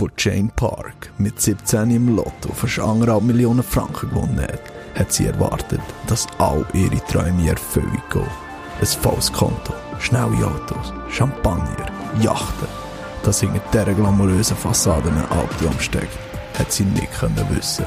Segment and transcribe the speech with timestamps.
[0.00, 4.62] Wo Jane Park mit 17 im Lotto schon anderthalb Millionen Franken gewonnen hat,
[4.94, 8.22] hat sie erwartet, dass all ihre Träume in Erfüllung gehen.
[8.80, 11.90] Ein volles Konto, schnelle Autos, Champagner,
[12.20, 12.68] Yachten.
[13.24, 16.16] Dass hinter dieser glamourösen Fassade ein Albtraum steckt,
[16.56, 17.86] hat sie nicht können wissen.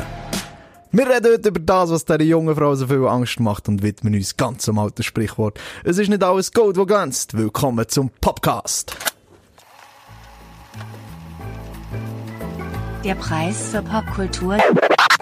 [0.91, 4.15] Wir reden heute über das, was dieser jungen Frau so viel Angst macht und widmen
[4.15, 5.61] uns ganz am alten Sprichwort.
[5.85, 7.37] Es ist nicht alles Gold, wo glänzt.
[7.37, 8.97] Willkommen zum Podcast.
[13.03, 14.57] Der Preis für Popkultur.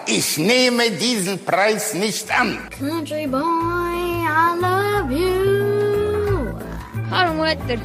[0.06, 2.58] Ich nehme diesen Preis nicht an.
[2.78, 6.52] Country boy, I love you.
[7.10, 7.78] Harmwetter.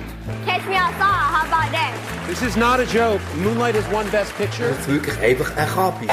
[0.45, 1.93] Catch me outside, how about that?
[2.27, 3.21] This is not a joke.
[3.41, 4.69] Moonlight is one best picture.
[4.69, 6.07] Das ist wirklich einfach ein Kapi.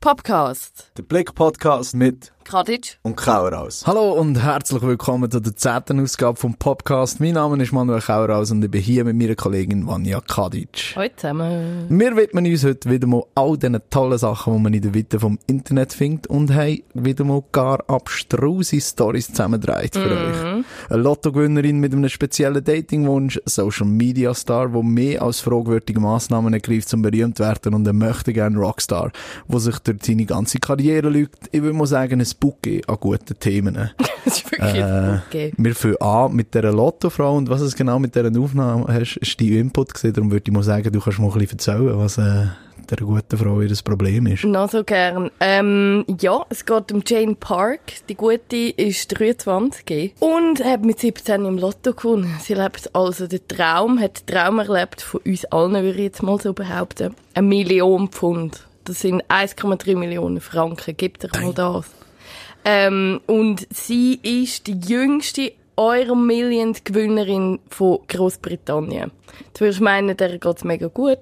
[0.00, 0.90] Podcast.
[0.96, 2.98] Der Blick-Podcast mit Kraditsch.
[3.02, 3.84] und Kauraus.
[3.88, 7.18] Hallo und herzlich willkommen zu der zehnten Ausgabe vom Podcast.
[7.18, 10.92] Mein Name ist Manuel Kauraus und ich bin hier mit meiner Kollegin Vanja Kadic.
[10.94, 11.86] Hallo zusammen.
[11.88, 15.18] Wir widmen uns heute wieder mal all diesen tollen Sachen, die man in der Weite
[15.18, 20.64] vom Internet findet und haben wieder mal gar abstruse Stories zusammengedreht für euch.
[20.88, 26.54] Eine Lottogewinnerin mit einem speziellen Datingwunsch, ein Social Media Star, der mehr als fragwürdige Massnahmen
[26.54, 29.10] ergreift zum berühmt werden und ein möchte gerne Rockstar,
[29.48, 31.48] der sich durch seine ganze Karriere lügt.
[31.50, 33.90] Ich würde mal sagen, ein Bouquet an guten Themen.
[34.26, 35.52] Das ist wirklich Äh, okay.
[35.56, 39.40] Wir fangen an mit dieser Lottofrau und was es genau mit dieser Aufnahme hast, ist
[39.40, 40.14] dein Input gewesen.
[40.14, 42.46] Darum würde ich mal sagen, du kannst mal ein bisschen erzählen, was äh,
[42.90, 44.44] der guten Frau ihr Problem ist.
[44.44, 45.30] Noch so gern.
[45.40, 47.80] Ähm, ja, es geht um Jane Park.
[48.08, 52.34] Die Gute ist 23 und hat mit 17 im Lotto gewonnen.
[52.40, 56.22] Sie lebt also den Traum, hat den Traum erlebt von uns allen, würde ich jetzt
[56.22, 57.14] mal so behaupten.
[57.34, 58.66] Eine Million Pfund.
[58.84, 60.96] Das sind 1,3 Millionen Franken.
[60.96, 61.86] Gibt er mal das.
[62.68, 69.12] Ähm, und sie ist die jüngste Euro Million Gewinnerin von Großbritannien.
[69.54, 71.20] Du würdest meinen, der geht's mega gut.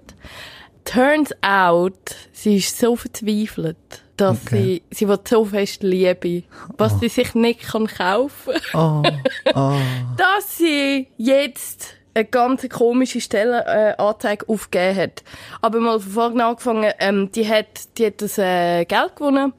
[0.87, 3.77] Turns out, sie ist so verzweifelt,
[4.17, 4.83] dass Okay.
[4.91, 6.45] sie, sie will so fest Liebe,
[6.79, 9.03] was sie sich nicht kann kaufen Oh,
[9.55, 9.77] oh.
[10.17, 15.25] dass sie jetzt eine ganz komische Stellenanzeige äh, Anzeige aufgegeben hat.
[15.61, 19.53] Aber mal von vorne angefangen, ähm, die hat, die hat das äh, Geld gewonnen,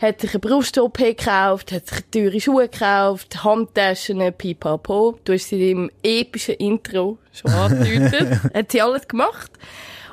[0.00, 5.18] hat sich eine Brust-OP gekauft, hat sich teure Schuhe gekauft, Handtaschen, pipapo.
[5.24, 8.40] Du hast sie im epischen Intro schon angedeutet.
[8.54, 9.52] hat sie alles gemacht.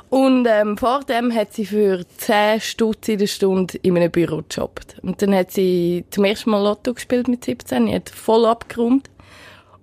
[0.09, 4.44] Und ähm, vor dem hat sie für 10 Stutz in der Stunde in einem Büro
[4.47, 4.97] gejobbt.
[5.01, 7.88] Und dann hat sie zum ersten Mal Lotto gespielt mit 17.
[7.88, 9.09] Sie hat voll abgeräumt.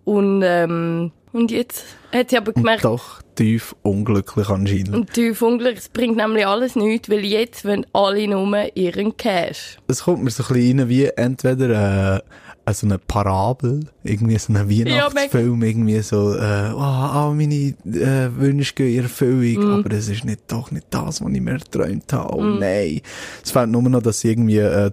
[0.04, 4.94] Und, ähm, und jetzt hat sie aber gemerkt, Doch tief unglücklich anscheinend.
[4.94, 9.78] und tief unglücklich, es bringt nämlich alles nichts, weil jetzt wollen alle nur ihren Cash.
[9.86, 12.20] Es kommt mir so ein bisschen rein wie entweder äh,
[12.70, 18.30] äh, so eine Parabel, irgendwie so ein Weihnachtsfilm, irgendwie so, äh, oh, all meine äh,
[18.36, 22.12] Wünsche gehen in Erfüllung, aber es ist nicht, doch nicht das, was ich mir geträumt
[22.12, 22.34] habe.
[22.36, 23.00] Oh nein.
[23.44, 24.90] Es fehlt nur noch, dass sie irgendwie äh,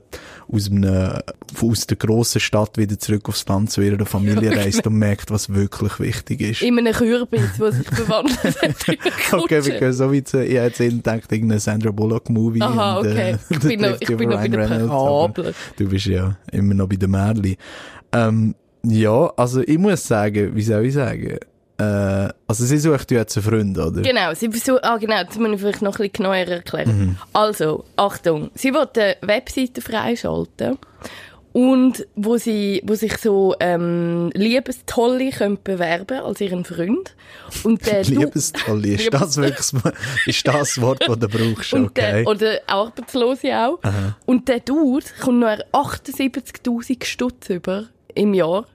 [0.50, 1.22] aus, einem,
[1.62, 5.54] aus der grossen Stadt wieder zurück aufs Land zu ihrer Familie reist und merkt, was
[5.54, 6.62] wirklich wichtig ist.
[6.62, 9.34] In einem Kürbis, der sich verwandelt hat.
[9.34, 10.28] Okay, wir gehen so weit.
[10.28, 12.62] zu- Ich hätte jetzt gedacht, irgendein Sandra Bullock-Movie.
[12.62, 13.38] Aha, und, äh, okay.
[13.50, 15.54] Ich da bin noch- ich bin noch bei der Parabel.
[15.78, 17.58] Du bist ja immer noch bei der Märli.
[18.12, 21.40] Ähm, ja, also ich muss sagen, wie soll ich sagen?
[21.80, 24.02] Äh, also sie sucht ja jetzt einen Freund, oder?
[24.02, 27.00] Genau, sie versucht, ah genau, das muss ich vielleicht noch ein bisschen genauer erklären.
[27.00, 27.18] Mhm.
[27.34, 30.78] Also, Achtung, sie will eine Webseite freischalten
[31.58, 37.16] und wo sie, wo sich so ähm, Liebestolle können bewerben als ihren Freund.
[37.64, 39.74] Und der Liebestolle, ist das wirklich
[40.28, 42.24] ist das Wort, das du brauchst, und okay?
[42.24, 43.80] der, oder Arbeitslose auch.
[44.28, 48.68] Und der Dude kommt noch 78'000 Stutz über im Jahr,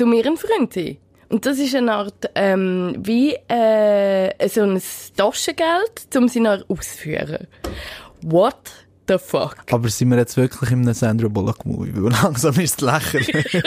[0.00, 0.96] um ihren Freund zu sein.
[1.30, 4.80] Und das ist eine Art, ähm, wie, äh, so ein
[5.16, 7.48] Taschengeld, um sie noch auszuführen.
[8.22, 8.54] What
[9.08, 9.56] the fuck?
[9.70, 11.92] Aber sind wir jetzt wirklich in einem Sandra Bullock-Movie?
[11.94, 13.62] Weil langsam ist es lächerlich.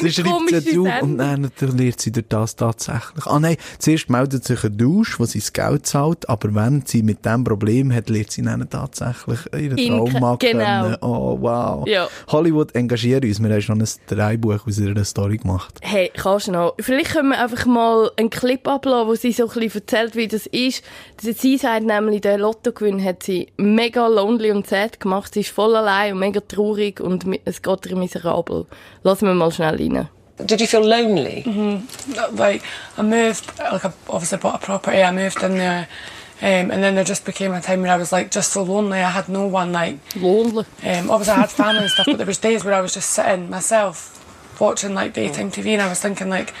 [0.00, 3.26] Sie schreibt sie auf und dann verliert sie durch das tatsächlich.
[3.26, 7.02] Ah nein, zuerst meldet sich ein Dusch, wo sie das Geld zahlt, aber wenn sie
[7.02, 10.36] mit dem Problem hat, lernt sie dann tatsächlich ihren Trauma genau.
[10.36, 10.96] kennen.
[11.00, 11.86] Oh, wow.
[11.86, 12.08] Ja.
[12.28, 13.40] Hollywood, engagiert uns.
[13.40, 15.78] Wir haben schon ein Dreibuch aus ihrer Story gemacht.
[15.82, 16.74] Hey, kannst du noch?
[16.80, 20.28] Vielleicht können wir einfach mal einen Clip abladen, wo sie so ein bisschen erzählt, wie
[20.28, 20.84] das ist.
[21.20, 25.34] Sie sagt nämlich, der Lottogewinn hat sie mega lonely und sad gemacht.
[25.34, 28.66] Sie ist voll allein und mega traurig und mi- es geht ihr miserabel.
[29.02, 30.08] Lassen wir mal schnell rein.
[30.38, 31.44] Did you feel lonely?
[32.32, 32.62] like
[32.96, 35.86] I moved like I obviously bought a property I moved in there
[36.42, 38.98] um, and then there just became a time where I was like just so lonely
[39.00, 40.64] I had no one like Lonely.
[40.82, 43.10] um, obviously I had family and stuff but there was days where I was just
[43.10, 44.16] sitting myself
[44.58, 46.54] watching like daytime TV and I was thinking like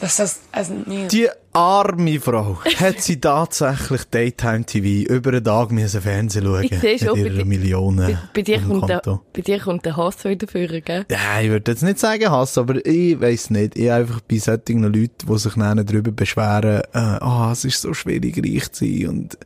[0.00, 5.72] this is, isn't me Die arme Frau hat sie tatsächlich Daytime TV über einen Tag
[5.72, 8.88] müssen Fernsehen schauen Ich sehe schon, mit bei ihrer di- Millionen Bei, bei, dir kommt
[8.88, 9.02] der,
[9.32, 11.04] bei dir kommt der Hass wieder führen, gell?
[11.10, 13.76] Ja, ich würde jetzt nicht sagen Hass, aber ich weiss nicht.
[13.76, 17.92] Ich einfach bei solchen Leuten, die sich dann darüber beschweren, äh, ah, es ist so
[17.94, 19.08] schwierig, reich zu sein.
[19.08, 19.38] Und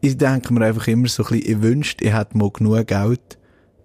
[0.00, 3.38] ich denke mir einfach immer so ein bisschen, ich wünschte, ich hätte mal genug Geld,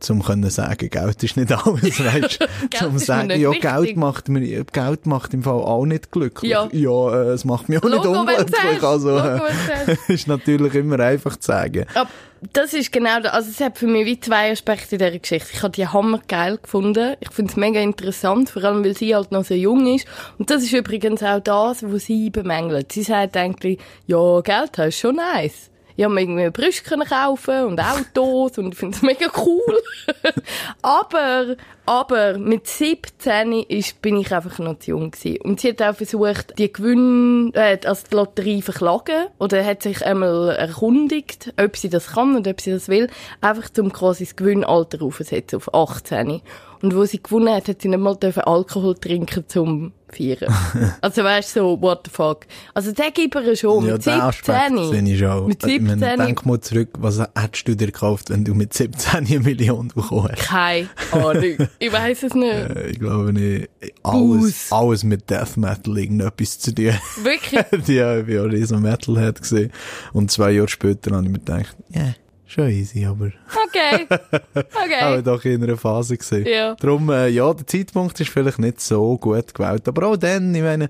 [0.10, 2.40] um können sagen, Geld ist nicht alles, weißt
[2.80, 2.88] du?
[2.88, 3.62] Um sagen, nicht ja, wichtig.
[3.62, 6.52] Geld macht mir, Geld macht im Fall auch nicht glücklich.
[6.52, 6.68] Ja.
[6.72, 8.84] ja äh, es macht mich auch nicht Logo, du unglücklich.
[8.84, 9.40] Also, äh,
[9.86, 11.86] du ist natürlich immer einfach zu sagen.
[11.94, 12.10] Aber
[12.52, 13.32] das ist genau das.
[13.34, 15.50] Also es hat für mich wie zwei Aspekte in dieser Geschichte.
[15.54, 17.16] Ich habe die Hammer geil gefunden.
[17.22, 20.08] Ich finde es mega interessant, vor allem weil sie halt noch so jung ist.
[20.38, 22.92] Und das ist übrigens auch das, was sie bemängelt.
[22.92, 25.70] Sie sagt eigentlich, ja, Geld hast schon nice.
[25.96, 29.82] Ich habe mir irgendwie Brüste kaufen und Autos und ich finde es mega cool.
[30.82, 31.56] aber,
[31.86, 35.42] aber mit 17 ist, bin ich einfach noch zu jung gewesen.
[35.42, 40.04] Und sie hat auch versucht, die Gewinne, äh, also die Lotterie verklagen oder hat sich
[40.04, 43.10] einmal erkundigt, ob sie das kann und ob sie das will,
[43.42, 46.42] einfach zum quasi das Gewinnalter aufzusetzen auf 18.
[46.82, 50.54] Und wo sie gewonnen hat, hat sie nicht mal dürfen Alkohol trinken zum Feiern.
[51.02, 52.46] also weißt du, so, what the fuck.
[52.74, 53.86] Also der gibt ihr schon.
[53.86, 55.06] Ja, mit den Aspekt 17.
[55.06, 55.48] sehe ich schon.
[55.48, 56.20] Mit Ich meine, 17.
[56.20, 60.30] Denk mal zurück, was hättest du dir gekauft, wenn du mit 17 eine Million bekommen
[60.32, 60.42] hast?
[60.48, 61.68] Keine Ahnung.
[61.80, 62.44] ich weiß es nicht.
[62.54, 63.70] Äh, Ich glaube nicht.
[64.04, 66.94] Alles, alles mit Death Metal irgendetwas zu tun.
[67.24, 67.88] Wirklich.
[67.88, 69.72] ja, ich war riesen Metalhead gesehen.
[70.14, 72.14] Und zwei Jahre später habe ich mir gedacht, ja,
[72.46, 73.32] schon easy, aber
[73.68, 74.08] Okay.
[74.56, 75.22] Okay.
[75.24, 76.46] doch in einer Phase gesehen.
[76.48, 76.76] Ja.
[76.76, 79.88] Darum, äh, ja, der Zeitpunkt ist vielleicht nicht so gut gewählt.
[79.88, 80.90] Aber auch dann, ich meine,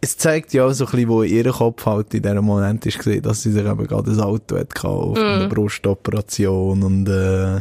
[0.00, 2.98] es zeigt ja auch so ein bisschen, wo ihrem Kopf halt in diesem Moment ist
[2.98, 5.26] gesehen, dass sie sich eben gerade ein Auto hat gekauft, Mhm.
[5.26, 7.60] eine Brustoperation und, äh,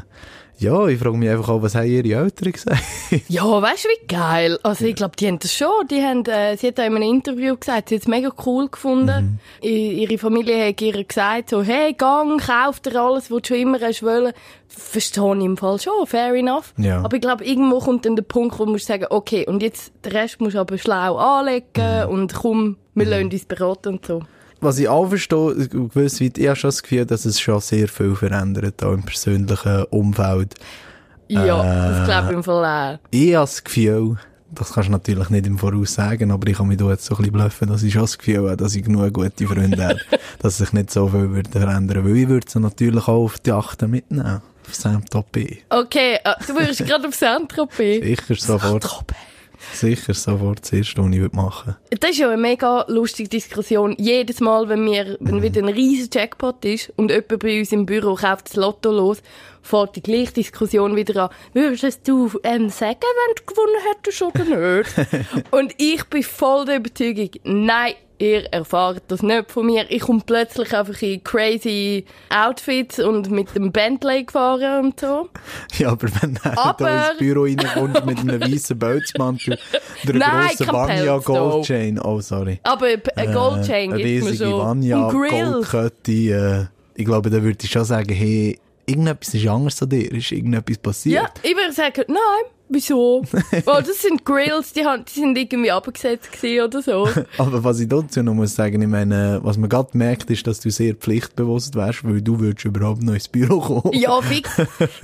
[0.57, 2.81] ja, ich frage mich einfach auch, was haben ihre Eltern gesagt?
[3.27, 4.57] Ja, weißt du, wie geil.
[4.63, 5.87] Also, ich glaube, die haben das schon.
[5.89, 8.69] Die haben, äh, sie hat auch in einem Interview gesagt, sie hat es mega cool
[8.69, 9.39] gefunden.
[9.63, 13.57] I ihre Familie hat ihr gesagt, so, hey, gang, kauf dir alles, was du schon
[13.57, 14.33] immer hast wollen.
[14.67, 16.73] Verstehe ich im Fall schon, fair enough.
[16.77, 17.03] Ja.
[17.03, 19.93] Aber ich glaube, irgendwo kommt dann der Punkt, wo du musst sagen, okay, und jetzt,
[20.03, 24.21] den Rest musst du aber schlau anlegen und komm, wir lassen uns beraten und so.
[24.65, 27.87] Was ich auch verstehe, gewiss weit, ich habe schon das Gefühl, dass es schon sehr
[27.87, 30.55] viel verändert, auch im persönlichen Umfeld.
[31.27, 31.89] Ja, Äh.
[31.89, 32.65] das glaube ich im Fall
[32.95, 32.99] auch.
[33.11, 34.17] Ich habe das Gefühl,
[34.51, 37.13] das kannst du natürlich nicht im Voraus sagen, aber ich kann mich da jetzt so
[37.15, 39.99] ein bisschen bluffen, dass ich schon das Gefühl habe, dass ich genug gute Freunde habe,
[40.39, 43.51] dass sich nicht so viel würde verändern weil ich würde sie natürlich auch auf die
[43.51, 44.41] Achten mitnehmen.
[44.67, 45.57] Auf Saint-Tropez.
[45.69, 48.03] Okay, äh, du wirst gerade auf Saint-Tropez.
[48.03, 48.83] Sicher sofort,
[49.73, 53.95] sicher sofort das erste, was ich würde machen Das ist ja eine mega lustige Diskussion.
[53.97, 57.85] Jedes Mal, wenn wir, wenn wieder ein riesen Jackpot ist und jemand bei uns im
[57.85, 59.21] Büro kauft das Lotto los,
[59.61, 61.29] fährt die gleiche Diskussion wieder an.
[61.53, 65.47] Würdest du ähm, sagen, wenn du gewonnen hättest oder nicht?
[65.51, 69.85] und ich bin voll der Überzeugung, nein, ihr erfahrt das nicht von mir.
[69.89, 75.29] Ich komme plötzlich einfach in crazy Outfits und mit dem Bentley gefahren und so.
[75.77, 79.57] Ja, aber wenn du Aber- da ins Büro reinkommst mit einem weißen Pelzmantel,
[80.03, 82.59] der Nein, grossen Vanya Goldchain, oh sorry.
[82.63, 84.59] Aber eine Goldchain eine gibt's mir schon.
[84.59, 85.09] Vanya.
[85.09, 86.65] Goldkette, äh,
[86.95, 90.77] ich glaube, da würde ich schon sagen, hey, irgendetwas ist anders an dir, ist irgendetwas
[90.77, 91.23] passiert.
[91.23, 93.23] Ja, ich würde sagen, nein, wieso?
[93.65, 97.07] oh, das sind Grills, die, haben, die sind irgendwie abgesetzt oder so.
[97.37, 100.59] Aber was ich dazu noch muss sagen, ich meine, was man gerade merkt, ist, dass
[100.59, 103.93] du sehr pflichtbewusst wärst, weil du würdest überhaupt noch ins Büro kommen.
[103.93, 104.49] ja, fix.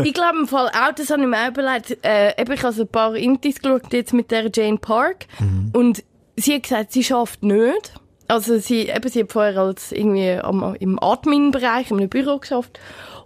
[0.03, 2.81] Ich glaube im Fall auch, das habe ich mir auch überlegt, äh, eben, ich habe
[2.81, 5.25] ein paar Intis geschaut, jetzt mit der Jane Park.
[5.73, 6.03] Und
[6.35, 7.93] sie hat gesagt, sie schafft nicht.
[8.27, 12.79] Also sie, eben, sie hat vorher als irgendwie am, im Admin-Bereich, in einem Büro geschafft.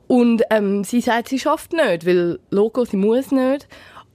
[0.08, 3.68] Und ähm, sie sagt, sie schafft nicht, weil Logo, sie muss nicht.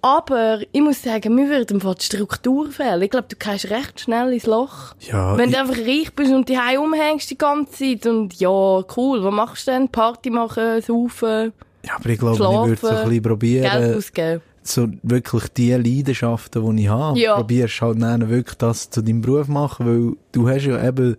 [0.02, 3.02] Aber ich muss sagen, mir würde Fall die Struktur fehlen.
[3.02, 4.94] Ich glaube, du gehst recht schnell ins Loch.
[5.00, 8.48] Ja, Wenn du einfach reich bist und die umhängst die ganze Zeit und ja,
[8.96, 9.88] cool, was machst du denn?
[9.90, 11.52] Party machen, saufen,
[11.84, 14.42] Ja, aber ich glaube, schlafen, ich würde so ein bisschen Geld probieren, ausgeben.
[14.62, 17.36] so wirklich die Leidenschaften, die ich habe, Ja.
[17.36, 21.16] probierst halt dann wirklich das zu deinem Beruf machen, weil du hast ja eben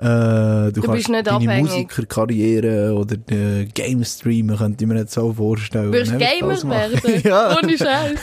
[0.00, 1.70] äh, du, kannst bist nicht deine abhängig.
[1.72, 5.92] Musikerkarriere oder äh, Game streamen, könnte ich mir nicht so vorstellen.
[5.92, 7.22] Würdest du Gamer das werden?
[7.24, 7.56] ja.
[7.58, 8.18] Ohne Scheiß.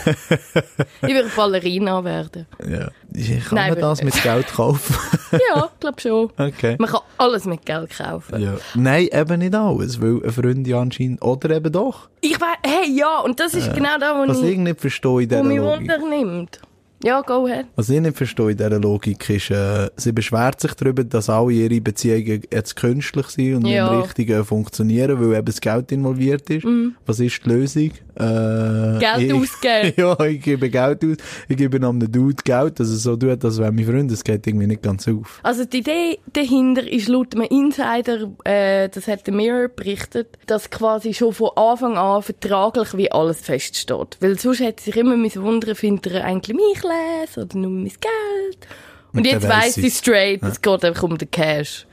[1.03, 2.47] ich würde Ballerina werden.
[2.67, 2.89] ja.
[3.13, 4.95] Ich kann Nein, man das mit Geld kaufen?
[5.53, 6.29] Ja, glaub schon.
[6.37, 6.77] okay.
[6.79, 8.39] Man kann alles mit Geld kaufen.
[8.41, 8.55] Ja.
[8.75, 12.07] Nein, eben nicht alles, weil eine Freundin anscheinend, oder eben doch.
[12.21, 15.23] Ich weiß, hey, ja, und das ist genau da, wo Was ich ich, nicht verstehe
[15.23, 15.91] in dieser mich Logik.
[15.91, 16.61] Wunder nimmt.
[17.03, 17.67] Ja, go ahead.
[17.75, 21.51] Was ich nicht verstehe in dieser Logik ist, äh, sie beschwert sich darüber, dass alle
[21.53, 23.95] ihre Beziehungen jetzt künstlich sind und Ja.
[23.97, 26.65] nicht richtig äh, funktionieren, weil eben das Geld involviert ist.
[26.65, 26.95] Mhm.
[27.05, 27.91] Was ist die Lösung?
[28.19, 29.93] Äh, Geld ich, ausgeben.
[29.97, 31.17] ja, ich gebe Geld aus.
[31.47, 34.11] Ich gebe einem Dude Geld, dass er so tut, als wäre mein Freund.
[34.11, 35.39] Das geht irgendwie nicht ganz auf.
[35.43, 40.69] Also die Idee dahinter ist laut einem Insider, äh, das hat der Mirror berichtet, dass
[40.69, 44.17] quasi schon von Anfang an vertraglich wie alles feststeht.
[44.19, 48.67] Weil sonst hätte sich immer wundern, findet er eigentlich mich lesen oder nur mein Geld.
[49.13, 49.99] Und, Und jetzt weiss sie sie's.
[49.99, 51.85] straight, es geht einfach um den Cash.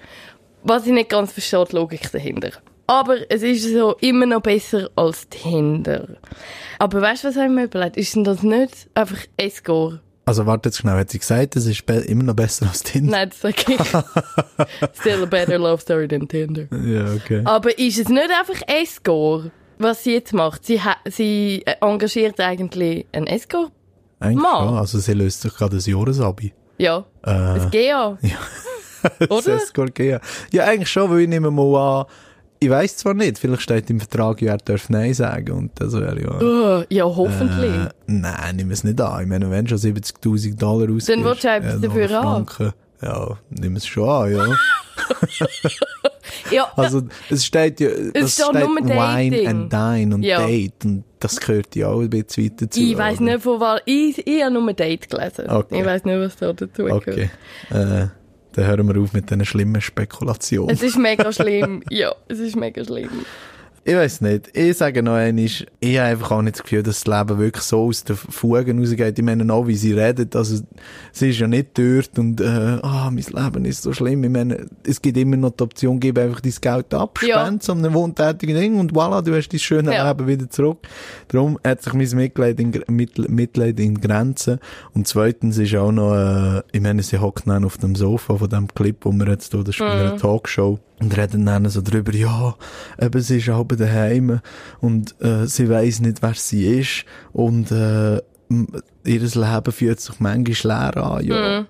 [0.62, 2.50] Was ich nicht ganz verstehe, die Logik dahinter.
[2.86, 6.16] Aber es ist so immer noch besser als Tinder.
[6.78, 7.96] Aber weißt du, was ich mir überlegt?
[7.96, 10.00] Ist denn das nicht einfach Escort?
[10.26, 13.10] Also warte jetzt schnell, hat sie gesagt, es ist immer noch besser als Tinder?
[13.10, 14.96] Nein, das sage ich.
[15.00, 16.66] Still a better love story than Tinder.
[16.72, 17.42] Ja, okay.
[17.44, 20.64] Aber ist es nicht einfach Escort, was sie jetzt macht?
[20.64, 23.72] Sie, sie engagiert eigentlich einen Escort?
[24.20, 24.68] Eigentlich Mann.
[24.68, 24.78] schon.
[24.78, 26.54] Also sie löst sich gerade ein Jahresabi.
[26.78, 27.04] Ja.
[27.22, 28.18] Äh, Ein GA.
[29.28, 29.42] Oder?
[29.42, 30.20] Das Escort gehen.
[30.52, 32.06] Ja, eigentlich schon, weil ich nehme mal an,
[32.60, 35.92] ich weiss zwar nicht, vielleicht steht im Vertrag, ja, er darf Nein sagen und das
[35.92, 36.40] wäre ja...
[36.40, 37.74] Uh, ja, hoffentlich.
[37.74, 39.22] Äh, nein, nimm es nicht an.
[39.22, 41.08] Ich meine, wenn du schon 70'000 Dollar ausgibst...
[41.10, 42.08] Dann willst du auch etwas äh, dafür.
[42.08, 44.46] Franken, Ja, nimm es schon an, ja.
[46.50, 49.46] ja, Also, es steht ja, es steht steht nur Wine Dating.
[49.48, 50.46] and Dine und Ja.
[50.46, 52.80] Date und das gehört ja auch ein bisschen weiter zu.
[52.80, 53.32] ich weiss oder?
[53.32, 53.80] nicht, von was.
[53.86, 55.48] Ich, ich habe nur Date gelesen.
[55.48, 55.80] Okay.
[55.80, 57.08] Ich weiss nicht, was da dazu gehört.
[57.08, 57.30] Okay,
[57.70, 58.06] äh,
[58.54, 60.70] dann hören wir auf mit diesen schlimmen Spekulationen.
[60.70, 61.82] Es ist mega schlimm.
[61.90, 63.24] ja, es ist mega schlimm.
[63.86, 64.56] Ich weiß nicht.
[64.56, 67.64] Ich sage noch einmal, ich habe einfach auch nicht das Gefühl, dass das Leben wirklich
[67.64, 69.18] so aus den Fugen rausgeht.
[69.18, 70.34] Ich meine auch, wie sie redet.
[70.34, 70.62] Also,
[71.12, 74.24] sie ist ja nicht dort und, äh, ah, mein Leben ist so schlimm.
[74.24, 77.44] Ich meine, es gibt immer noch die Option, gib einfach dein Geld ab, Ja.
[77.44, 80.08] spend so einem wohntätigen Ding und voilà, du hast dein schöne Ja.
[80.08, 80.78] Leben wieder zurück.
[81.28, 84.60] Darum hat sich mein Mitleid in, Mitl- Mitleid in Grenzen.
[84.94, 88.48] Und zweitens ist auch noch, äh, ich meine, sie hockt dann auf dem Sofa von
[88.48, 91.82] dem Clip, wo wir jetzt hier, das ist bei einer Talkshow, und reden dann so
[91.82, 92.54] drüber, ja,
[93.00, 94.40] eben, sie ist aber daheim
[94.80, 98.16] und äh, sie weiss nicht, wer sie ist und äh,
[99.04, 101.24] ihr Leben fühlt sich manchmal leer an.
[101.26, 101.66] Ja.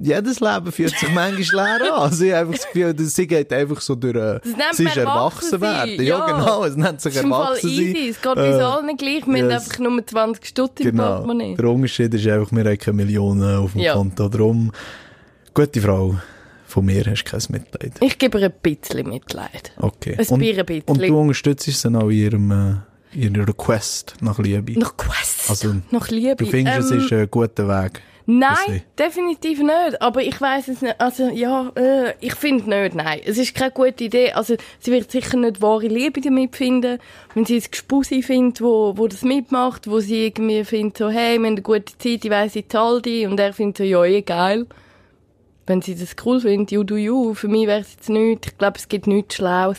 [0.00, 2.12] Jedes Leben fühlt sich manchmal leer an.
[2.12, 5.60] Sie einfach das Gefühl, sie geht einfach so durch, äh, Das sie ist erwachsen Erwachsen
[5.60, 6.04] werden.
[6.04, 6.26] Ja, ja.
[6.26, 8.08] genau, es nennt sich Das ist im Fall erwachsen easy.
[8.10, 9.26] Es geht Äh, uns allen gleich.
[9.26, 9.64] Wir haben yes.
[9.64, 11.06] einfach nur 20 Stutz im Genau.
[11.18, 11.54] Portemonnaie.
[11.54, 13.94] Der Unterschied ist einfach, wir haben keine Millionen auf dem Ja.
[13.94, 14.28] Konto.
[14.28, 14.72] Darum,
[15.54, 16.16] gute Frau,
[16.74, 17.92] von mir hast du kein Mitleid.
[18.00, 19.72] Ich gebe ihr ein bisschen Mitleid.
[19.78, 20.16] Okay.
[20.18, 20.82] Ein und, ein bisschen.
[20.88, 22.74] und du unterstützt sie dann auch in ihrem, äh,
[23.24, 24.76] in ihrer Quest nach Liebe.
[24.78, 25.48] Noch Quest.
[25.48, 26.34] Also, noch Liebe.
[26.34, 28.02] Du findest, es Ähm, ist ein guter Weg.
[28.26, 30.02] Nein, definitiv nicht.
[30.02, 31.00] Aber ich weiß es nicht.
[31.00, 33.20] Also, ja, äh, ich finde nicht, nein.
[33.24, 34.32] Es ist keine gute Idee.
[34.32, 36.98] Also, sie wird sicher nicht wahre Liebe damit finden.
[37.34, 41.38] Wenn sie ein Gespusi findet, wo, wo das mitmacht, wo sie irgendwie findet, so, hey,
[41.38, 43.26] wir haben eine gute Zeit, ich weiss, ich zahle die.
[43.26, 44.66] Und er findet so, ja, eh geil.
[45.66, 47.32] Wenn sie das cool findet, you do you.
[47.34, 48.48] Für mich wäre es jetzt nichts.
[48.48, 49.78] Ich glaube, es gibt nichts Schlaues.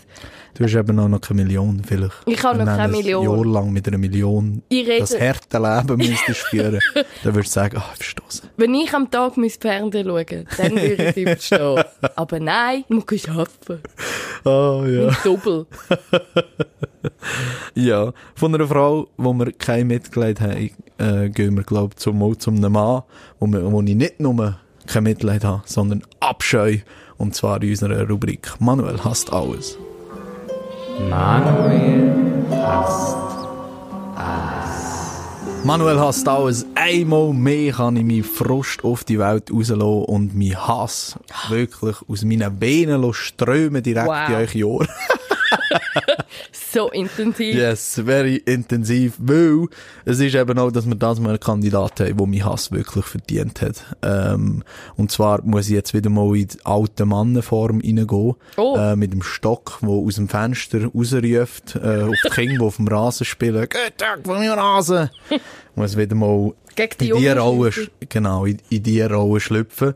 [0.56, 2.16] Du hast eben auch noch keine Million, vielleicht.
[2.26, 3.24] Ich habe Wenn noch du keine ein Million.
[3.24, 6.80] Jahr lang mit einer Million Ich rede- das harte Leben müsstest führen,
[7.24, 8.50] dann würdest du sagen, ah, ich verstoßen.
[8.58, 11.84] Wenn ich am Tag mein Fernsehen schaue, dann würde ich verstehen.
[12.16, 13.82] Aber nein, ich muss arbeiten.
[14.46, 15.06] Ah, ja.
[15.08, 15.66] Mein Doppel.
[17.76, 22.40] Ja, von einer Frau, wo wir kein Mitleid haben, äh, gehen wir, glaube ich, zum,
[22.40, 23.04] zum einem Mann,
[23.40, 26.78] wo, wir, wo ich nicht nur kein Mitleid habe, sondern Abscheu.
[27.18, 29.78] Und zwar in unserer Rubrik Manuel hasst alles.
[35.64, 36.66] Manuel hasst alles.
[36.76, 41.18] Einmal mehr kann ich meinen Frust auf die Welt rauslassen und meinen Hass
[41.50, 44.30] wirklich aus meinen Beinen strömen direkt Wow.
[44.30, 44.88] in euch Ohren.
[46.52, 47.56] So intensiv.
[47.56, 49.68] Yes, very intensiv, weil
[50.04, 53.06] es ist eben auch, dass wir das mal einen Kandidat haben, der meinen Hass wirklich
[53.06, 53.84] verdient hat.
[54.02, 54.64] Ähm,
[54.98, 58.76] und zwar muss ich jetzt wieder mal in die alte Mannenform reingehen, Oh.
[58.78, 62.76] äh, mit dem Stock, der aus dem Fenster rausruft, äh, auf die Kinder, die auf
[62.78, 65.10] dem Rasen spielen, «Guten Tag von meinem Rasen!»
[65.76, 67.72] muss wieder mal Gegen die in die Rolle,
[68.10, 69.94] genau, in, in die Rolle schlüpfen.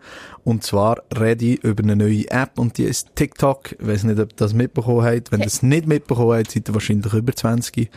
[0.49, 3.73] Und zwar rede ich über eine neue App und die ist TikTok.
[3.73, 5.31] Ich weiss nicht, ob ihr das mitbekommen habt.
[5.31, 7.77] Wenn ihr es nicht mitbekommen habt, seid ihr wahrscheinlich über 20.
[7.77, 7.87] Äh,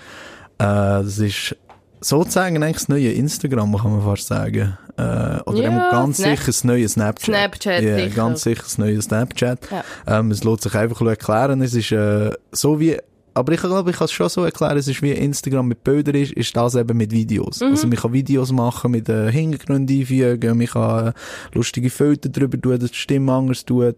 [0.58, 1.56] das ist
[2.00, 4.76] sozusagen eigentlich das neue Instagram, kann man fast sagen.
[4.98, 5.02] Äh,
[5.46, 7.24] oder Ja, ganz Snap- sicher das neue Snapchat.
[7.24, 8.14] Snapchat, Ja, sicher.
[8.14, 9.60] ganz sicher das neue Snapchat.
[9.70, 9.84] Ja.
[10.18, 11.62] Ähm, es lässt sich einfach erklären.
[11.62, 12.98] Es ist äh, so wie
[13.34, 16.14] aber ich glaube, ich kann es schon so erklären, es ist wie Instagram mit Bildern
[16.14, 17.60] ist, ist das eben mit Videos.
[17.60, 17.68] Mhm.
[17.68, 21.12] Also man kann Videos machen, mit äh, Hintergründen einfügen, man kann äh,
[21.54, 23.96] lustige Filter drüber tun, dass die Stimme anders tut,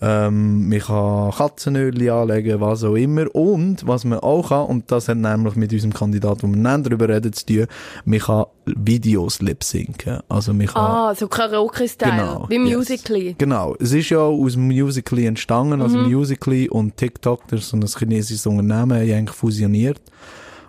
[0.00, 3.32] ähm, man kann Katzenöl anlegen, was auch immer.
[3.34, 6.82] Und, was man auch kann, und das hat nämlich mit unserem Kandidaten, wo wir dann
[6.82, 7.66] drüber reden, zu tun,
[8.04, 10.20] man kann Videos lip-synken.
[10.28, 12.10] Also man kann Ah, so Karaoke-Style.
[12.10, 12.76] Genau, Wie yes.
[12.76, 13.34] Musically.
[13.38, 13.74] Genau.
[13.80, 15.82] Es ist ja aus Musically entstanden.
[15.82, 20.00] Also Musically und TikTok, das ist so ein chinesisches Unternehmen, haben eigentlich fusioniert.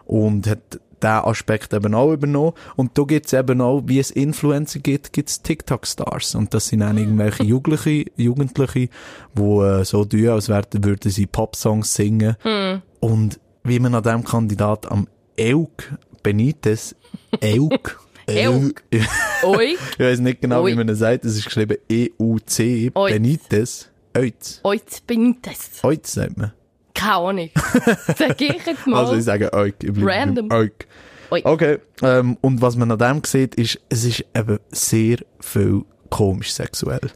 [0.06, 0.60] Und hat
[1.02, 2.54] diesen Aspekt eben auch übernommen.
[2.76, 6.36] Und da gibt's eben auch, wie es Influencer gibt, gibt's TikTok-Stars.
[6.36, 8.90] Und das sind dann irgendwelche Jugendliche, Jugendliche,
[9.38, 12.36] die äh, so tun, als wären, würden sie Popsongs singen.
[13.00, 15.08] Und wie man an diesem Kandidat am
[15.40, 15.94] Euk
[16.24, 16.96] Benitez,
[17.44, 18.84] Euk, Euk.
[19.44, 23.14] Oi, ich weiß nicht genau, wie man es sagt, es ist geschrieben E-U-C, Oiz.
[23.14, 24.62] Benitez, Eutz.
[24.64, 25.84] Oiz Benitez.
[25.84, 26.54] Eutz sagt man.
[26.94, 27.50] Keine Ahnung.
[28.18, 29.00] Sag ich jetzt mal.
[29.00, 29.76] Also ich sage Euk.
[29.84, 30.50] Ich Random.
[30.52, 30.86] Euk.
[31.30, 36.54] Okay, ähm, und was man an dem sieht, ist, es ist eben sehr viel komisch
[36.54, 37.12] sexuell.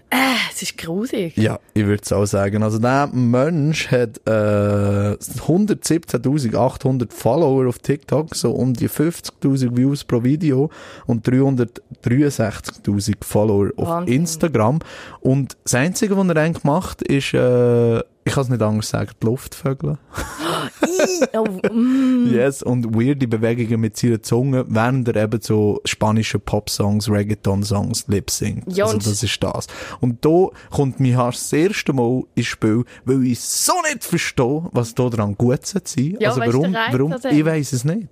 [0.49, 1.37] Es ist grusig.
[1.37, 2.63] Ja, ich würde es auch sagen.
[2.63, 10.23] Also der Mensch hat äh, 117.800 Follower auf TikTok, so um die 50.000 Views pro
[10.23, 10.71] Video
[11.05, 14.15] und 363.000 Follower auf Wahnsinn.
[14.15, 14.79] Instagram.
[15.19, 19.11] Und das Einzige, was er eigentlich macht, ist, äh, ich kann es nicht anders sagen,
[19.21, 19.97] die Luftvögel.
[21.33, 22.27] Oh, mm.
[22.33, 28.29] Yes, und weirde Bewegungen mit seiner Zunge, während er eben so spanische Pop-Songs, Reggaeton-Songs lip
[28.29, 28.75] singt.
[28.75, 29.67] Ja, also das ist das.
[30.01, 34.95] Und da kommt mir das erste Mal ins Spiel, weil ich so nicht verstehe, was
[34.95, 36.17] da dran gut sein soll.
[36.19, 37.37] Ja, also warum, Reiz warum, dem?
[37.37, 38.07] ich weiß es nicht.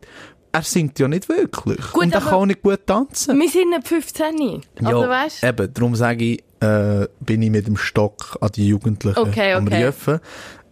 [0.52, 1.92] Er singt ja nicht wirklich.
[1.92, 3.38] Gut, und er kann auch nicht gut tanzen.
[3.40, 4.62] Wir sind nicht 15.
[4.84, 8.68] Also ja, weißt eben, darum sage ich, äh, bin ich mit dem Stock an die
[8.68, 9.88] Jugendlichen Okay, am okay.
[9.88, 10.20] Rufen.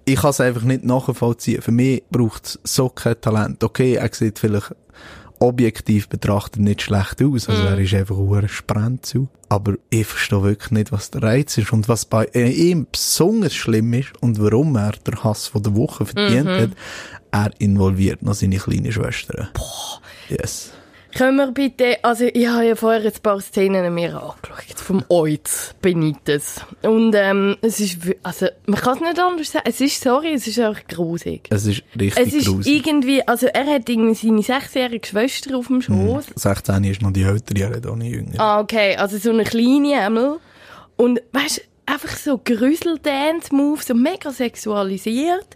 [0.05, 1.61] Ich kann es einfach nicht nachvollziehen.
[1.61, 3.63] Für mich braucht es so kein Talent.
[3.63, 4.75] Okay, er sieht vielleicht
[5.39, 7.49] objektiv betrachtet nicht schlecht aus.
[7.49, 9.27] Also er ist einfach ein Sprenzel.
[9.49, 13.93] Aber ich verstehe wirklich nicht, was der Reiz ist und was bei ihm besonders schlimm
[13.93, 16.69] ist und warum er den Hass von der Woche verdient hat.
[17.31, 19.49] Er involviert noch seine kleine Schwester.
[19.53, 20.01] Boah.
[20.29, 20.71] Yes.
[21.15, 25.75] Können wir bitte, also ich habe ja vorher ein paar Szenen mir angeschaut, vom Oiz
[25.81, 26.61] Benitez.
[26.81, 30.47] Und ähm, es ist, also man kann es nicht anders sagen, es ist, sorry, es
[30.47, 31.47] ist auch grusig.
[31.51, 32.75] Es ist richtig Es ist grusig.
[32.75, 36.25] irgendwie, also er hat irgendwie seine sechsjährige Schwester auf dem Schoß.
[36.35, 38.39] 16 ist noch die ältere, er hat auch nicht jünger.
[38.39, 40.39] Ah, okay, also so eine kleine Ämmel.
[40.95, 45.47] Und weißt einfach so Grüsel-Dance-Move, so mega sexualisiert.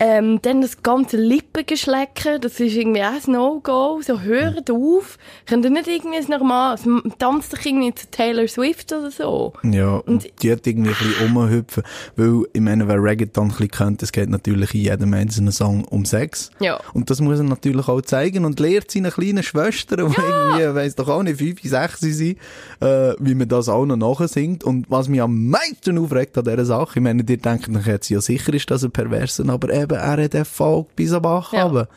[0.00, 4.00] Ähm, dann das ganze Lippengeschlecken, das ist irgendwie auch ein No-Go.
[4.02, 5.18] So, hört auf.
[5.46, 6.82] Könnt ihr nicht irgendwie ein normales,
[7.18, 9.52] tanzt doch irgendwie zu Taylor Swift oder so?
[9.64, 11.82] Ja, und die hat irgendwie ein bisschen rumhüpfen,
[12.16, 15.84] weil, ich meine, wer Reggaeton ein bisschen kennt, es geht natürlich in jedem einzelnen Song
[15.84, 16.50] um Sex.
[16.60, 16.78] Ja.
[16.94, 20.94] Und das muss er natürlich auch zeigen und lehrt seinen kleinen Schwestern, die irgendwie, weiss
[20.94, 22.38] doch auch nicht, fünf, sechs sind,
[22.80, 24.64] äh, wie man das auch noch nachsingt.
[24.64, 28.20] Und was mich am meisten aufregt an dieser Sache, ich meine, ihr denkt jetzt, ja
[28.20, 31.64] sicher ist das ein Perversen, aber eben, er hat Erfolg bis am Bach Ja.
[31.64, 31.88] runter.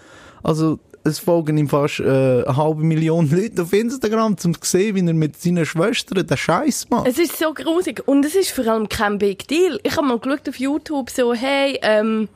[0.43, 2.03] Also, es folgen ihm fast äh,
[2.43, 6.37] eine halbe Million Leute auf Instagram, um zu sehen, wie er mit seinen Schwestern den
[6.37, 7.07] Scheiß macht.
[7.07, 9.79] Es ist so grusig und es ist vor allem kein Big Deal.
[9.83, 12.27] Ich habe mal geschaut auf YouTube so, hey, ähm,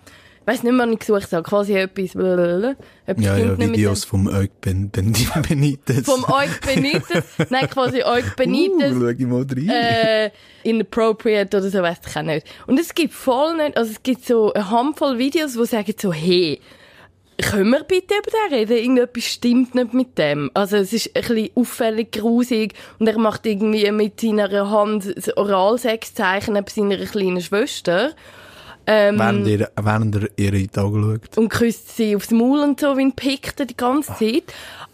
[0.45, 2.75] weiß nicht mehr, was ich gesucht habe, quasi etwas, blablabla.
[3.05, 5.13] etwas Ja, ja, Videos vom Eug Ben, ben,
[5.47, 6.05] Benitez.
[6.05, 9.69] Vom Eug Benitez, nein, quasi Eug Benitez, Uh, schau ich mal rein.
[9.69, 10.31] äh,
[10.63, 12.47] inappropriate oder so, weiss ich auch nicht.
[12.67, 16.13] Und es gibt voll nicht, also es gibt so eine Handvoll Videos, die sagen so,
[16.13, 16.59] hey,
[17.41, 18.77] können wir bitte über den reden?
[18.77, 20.49] Irgendetwas stimmt nicht mit dem.
[20.53, 26.53] Also es ist ein bisschen auffällig grusig und er macht irgendwie mit seiner Hand Oralsexzeichen
[26.53, 28.13] neben seiner kleinen Schwester.
[28.87, 31.37] Ähm, während, ihr, während er ihr in die Augen schaut.
[31.37, 34.43] und küsst sie aufs Maul und so, wie ein Pikte die ganze Zeit.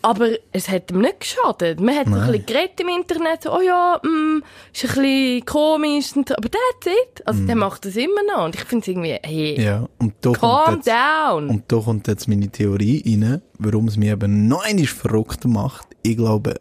[0.01, 1.79] Aber es hat ihm nicht geschadet.
[1.79, 5.45] Man hat so ein bisschen geredet im Internet, so, oh ja, mm, ist ein bisschen
[5.45, 6.35] komisch und so.
[6.35, 7.27] Aber that's it.
[7.27, 8.45] Also der macht das immer noch.
[8.45, 9.61] Und ich finde es irgendwie, hey.
[9.61, 11.49] Ja, und da calm kommt jetzt, down.
[11.49, 15.87] und da kommt jetzt meine Theorie rein, warum es mich eben noch einmal verrückter macht.
[16.01, 16.55] Ich glaube,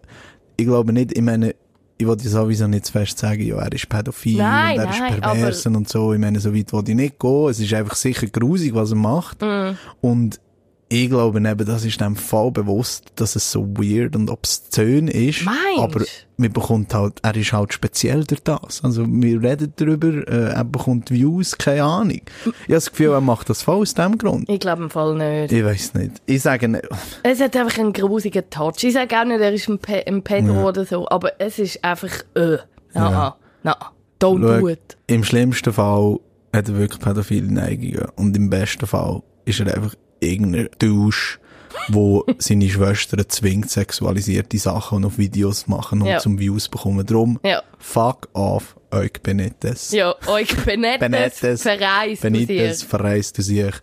[0.56, 1.54] ich glaube nicht, ich meine,
[2.00, 5.14] ich ja sowieso nicht zu fest sagen, ja, er ist pädophil Nein, und er nein,
[5.14, 6.12] ist pervers und so.
[6.12, 7.48] Ich meine, so weit wollte ich nicht gehen.
[7.48, 9.42] Es ist einfach sicher grusig, was er macht.
[9.42, 9.76] Mm.
[10.00, 10.40] Und
[10.92, 15.44] ich glaube eben, das ist dem voll bewusst, dass es so weird und obszön ist.
[15.44, 15.58] Meinst?
[15.78, 16.04] Aber
[16.36, 18.82] man bekommt halt, er ist halt speziell durch das.
[18.82, 22.20] Also, wir reden darüber, äh, er bekommt Views, keine Ahnung.
[22.40, 24.48] Ich habe das Gefühl, er macht das voll aus dem Grund.
[24.48, 25.52] Ich glaube im Fall nicht.
[25.52, 26.20] Ich weiß nicht.
[26.26, 26.88] Ich sage nicht,
[27.22, 28.82] Es hat einfach einen grusigen Touch.
[28.82, 31.84] Ich sage auch nicht, er ist ein, Pe ein Pedro oder so, aber es ist
[31.84, 32.56] einfach, äh,
[32.94, 33.36] na, Ja.
[33.62, 33.76] na,
[34.20, 34.96] don't Schau, do it.
[35.06, 36.18] im schlimmsten Fall
[36.52, 41.38] hat er wirklich pädophile Neigungen und im besten Fall ist er einfach irgendein Douche,
[41.88, 46.18] wo seine Schwestern zwingt, sexualisierte Sachen auf Videos zu machen und Ja.
[46.18, 47.04] zum Views bekommen.
[47.06, 47.62] Drum, Ja.
[47.78, 49.92] fuck off, euch Benitez.
[49.92, 52.74] Ja, euch Benettes, Benitez, verreist dir.
[52.88, 53.74] verreist du sich.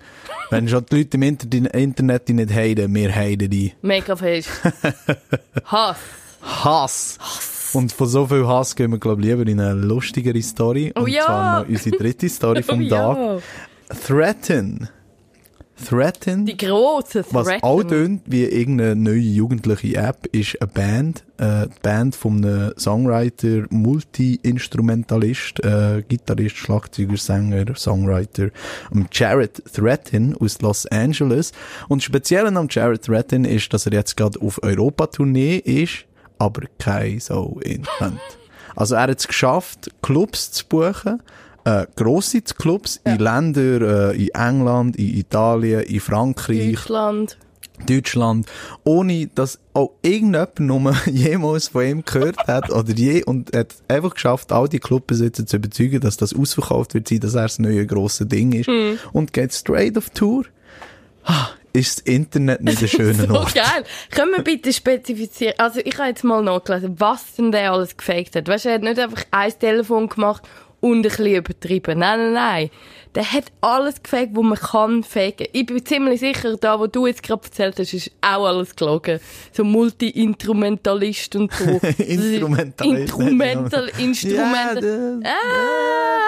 [0.50, 3.74] Wenn schon die Leute im Inter Internet die nicht heiden, wir heiden die.
[3.82, 4.50] Mega fest.
[5.66, 5.98] Hass.
[6.42, 7.18] Hass.
[7.74, 10.94] Und von so viel Hass gehen wir, glaube ich, lieber in eine lustigere Story.
[10.96, 11.26] Oh und ja.
[11.26, 13.18] zwar noch unsere dritte Story vom Oh Tag.
[13.18, 13.96] ja.
[14.06, 14.90] Threaten.
[15.86, 16.46] Threaten.
[16.46, 16.58] Die
[17.32, 17.64] Was Threaten.
[17.64, 22.74] auch tönt wie irgendeine neue jugendliche App, ist eine Band, äh, die Band von einem
[22.78, 28.50] Songwriter, Multi-Instrumentalist, äh, Gitarrist, Schlagzeuger, Sänger, Songwriter,
[28.92, 31.52] um Jared Threatin aus Los Angeles.
[31.88, 36.06] Und das Spezielle am Jared Threatin ist, dass er jetzt gerade auf Europa-Tournee ist,
[36.40, 38.20] aber kein so in Hand.
[38.76, 41.22] Also er hat es geschafft, Clubs zu buchen,
[41.68, 47.38] äh, grosse Clubs in Ländern, äh, in England, in Italien, in Frankreich, Deutschland.
[47.88, 48.48] Deutschland,
[48.86, 54.16] ohne dass auch irgendjemand nur jemals von ihm gehört hat oder je und hat einfach
[54.16, 57.86] geschafft, all die Clubbesitzer zu überzeugen, dass das ausverkauft wird sein, dass er das neue
[57.86, 58.68] grosse Ding ist
[59.14, 60.46] und geht straight auf Tour.
[61.24, 63.54] Ah, Ist das Internet nicht ein schöner So Ort?
[63.54, 63.84] geil.
[64.10, 65.54] Können wir bitte spezifizieren?
[65.60, 68.48] Also, ich habe jetzt mal nachgelesen, was denn der alles gefaked hat.
[68.48, 70.42] Weißt du, er hat nicht einfach ein Telefon gemacht
[70.80, 72.00] und ein bisschen übertrieben.
[72.00, 72.70] Nein, nein, nein.
[73.16, 75.48] Der hat alles gefaked, was man kann faken.
[75.54, 79.20] Ich bin ziemlich sicher, da, wo du jetzt gerade erzählt hast, ist auch alles gelogen.
[79.52, 81.66] So Multi-Instrumentalist und so.
[81.98, 83.02] Instrumentalist.
[83.02, 85.20] Instrumental, Instrumental.
[85.24, 85.32] Ja,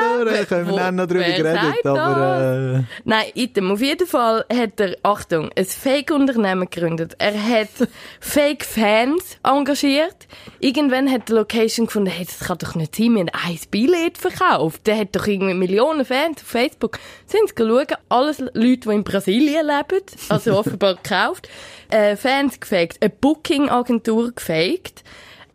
[0.02, 3.72] Ah, da können wir dann noch drüber reden, aber äh, Nein, item.
[3.72, 7.16] Auf jeden Fall hat er, Achtung, ein Fake-Unternehmen gegründet.
[7.20, 7.68] Er hat
[8.22, 10.28] Fake-Fans engagiert.
[10.60, 14.18] Irgendwann hat die Location gefunden, hey, das kann doch nicht sein, wir haben ein Billett
[14.18, 14.88] verkauft.
[14.88, 16.79] Der hat doch irgendwie Millionen Fans auf Facebook.
[17.26, 21.50] Sind sie schauen, alles Leute, die in Brasilien leben, also offenbar gekauft.
[21.90, 25.04] Äh, Fans gefaked, eine Booking-Agentur gefaked.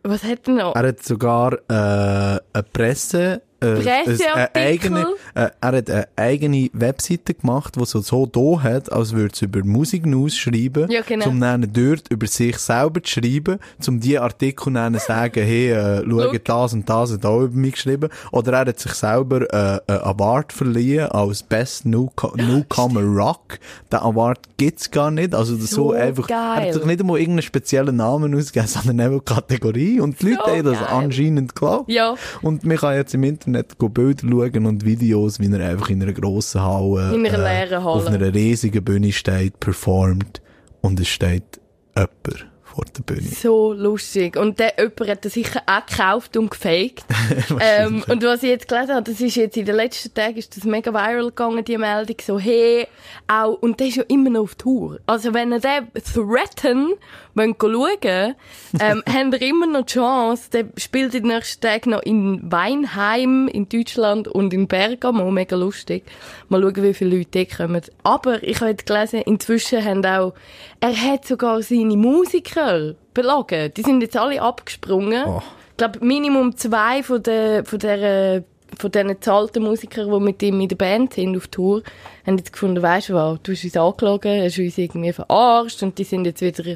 [0.03, 0.75] Was hat er noch?
[0.75, 3.41] er hat sogar äh, eine Presse
[3.73, 4.25] Presseartikel?
[4.35, 9.13] eine eigene, äh, er hat eine eigene Webseite gemacht, die so, so da hat, als
[9.13, 11.27] würde es über Musiknews schreiben, Ja, genau.
[11.29, 15.71] um dann dort über sich selber zu schreiben, um die Artikel dann zu sagen, hey,
[15.71, 18.09] äh, schau, das und das hat auch über mich geschrieben.
[18.31, 23.59] Oder er hat sich selber äh, einen Award verliehen als Best Newco Newcomer Rock.
[23.91, 25.33] Den Award gibt's gar nicht.
[25.33, 26.67] Also so, So einfach, er geil.
[26.67, 29.99] hat sich nicht einmal irgendeinen speziellen Namen ausgegeben, sondern einfach Kategorie.
[29.99, 30.87] Und die Leute So haben das geil.
[30.91, 31.89] anscheinend geglaubt.
[31.91, 32.15] Ja.
[32.41, 36.01] Und man kann jetzt im Internet go Bilder schauen und Videos, wie er einfach in
[36.01, 37.95] einer grossen Halle, In einer leeren Halle.
[37.95, 40.41] auf einer riesigen Bühne steht, performt
[40.81, 41.59] und es steht
[41.95, 43.21] jemand vor der Bühne.
[43.21, 44.35] So lustig.
[44.35, 47.05] Und der jemand hat das sicher auch gekauft und gefaked.
[47.59, 50.55] ähm, und was ich jetzt gelesen habe, das ist jetzt in den letzten Tagen ist
[50.57, 52.17] das mega viral gegangen, die Meldung.
[52.21, 52.87] So, hey,
[53.27, 54.99] auch, und der ist ja immer noch auf Tour.
[55.05, 56.93] Also wenn er den threaten,
[57.33, 58.35] wollt schauen,
[58.79, 60.49] ähm, haben wir immer noch die Chance.
[60.51, 65.31] Der spielt in den nächsten Tagen noch in Weinheim in Deutschland und in Bergamo.
[65.31, 66.03] Mega lustig.
[66.49, 67.81] Mal schauen, wie viele Leute dort kommen.
[68.03, 70.33] Aber ich habe jetzt gelesen, inzwischen haben auch,
[70.81, 72.64] er hat sogar seine Musiker
[73.13, 73.73] belogen.
[73.73, 75.23] Die sind jetzt alle abgesprungen.
[75.25, 75.41] Oh.
[75.71, 78.43] Ich glaube, Minimum zwei von der, von der,
[78.77, 81.83] von diesen zahlten Musikern, die mit ihm in der Band sind, auf Tour,
[82.25, 85.97] haben jetzt gefunden, weisst du was, du hast uns angelogen, hast uns irgendwie verarscht und
[85.97, 86.75] die sind jetzt wieder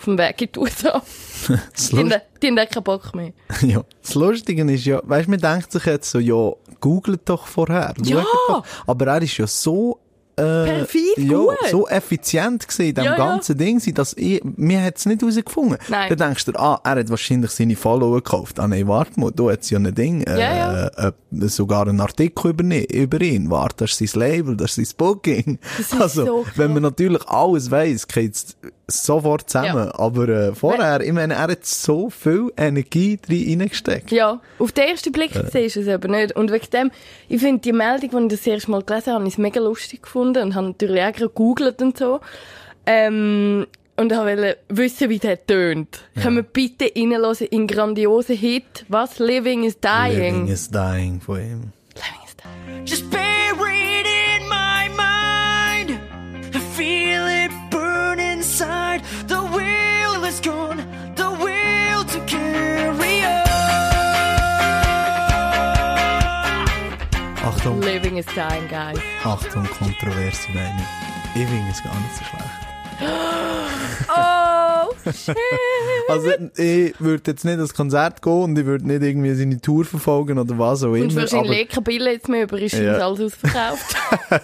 [0.00, 1.02] auf dem Weg in die USA.
[1.90, 3.32] Die haben, die haben keinen Bock mehr.
[3.62, 3.82] ja.
[4.02, 7.94] das Lustige ist ja, weißt, man denkt sich jetzt so, ja, googelt doch vorher.
[8.02, 8.24] Ja.
[8.48, 8.64] doch.
[8.86, 9.98] Aber er ist ja so
[10.40, 11.38] äh, ja,
[11.70, 13.16] so effizient in dem Ja, ja.
[13.16, 15.78] ganzen Ding, gewesen, dass ich, mir hat's nicht herausgefunden.
[15.88, 16.08] Nein.
[16.08, 18.58] Dann denkst du, ah, er hat wahrscheinlich seine Follower gekauft.
[18.58, 21.12] Ah, nein, warte mal, du hast ja ein Ding, äh, Ja, Äh,
[21.48, 23.50] sogar einen Artikel über, über ihn.
[23.50, 25.58] Warte, das ist sein Label, das ist sein Booking.
[25.76, 28.56] Das ist also, so wenn man natürlich alles weiss, geht's
[28.90, 29.86] sofort zusammen.
[29.86, 29.98] Ja.
[29.98, 34.10] Aber äh, vorher, ich meine, er hat so viel Energie drin reingesteckt.
[34.10, 36.36] Ja, auf den ersten Blick siehst du es aber nicht.
[36.36, 36.90] Und wegen dem,
[37.28, 40.42] ich finde die Meldung, als ich das erste Mal gelesen habe, ich mega lustig gefunden
[40.42, 42.20] und habe natürlich auch gegoogelt und so.
[42.86, 46.00] Ähm, und wollte wissen, wie der tönt.
[46.20, 50.46] Können wir bitte reinhören in grandiosen Hit, was Living is Dying.
[50.46, 51.72] Living is dying von ihm.
[51.94, 52.86] Living is dying.
[52.86, 53.09] Just
[67.60, 68.96] Achtung, Living is Dying, guys.
[69.22, 70.86] Achtung, kontroverse Meinung.
[71.34, 72.48] Ich finde es gar nicht so schlecht.
[76.08, 79.84] Also, ich würde jetzt nicht ans Konzert gehen und ich würde nicht irgendwie seine Tour
[79.84, 81.16] verfolgen oder was auch Und immer.
[81.22, 82.94] wahrscheinlich Aber, eh keine Billets mehr über, ist Ja.
[82.98, 83.96] alles ausverkauft.